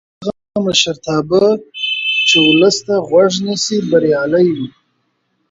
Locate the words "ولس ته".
2.47-2.95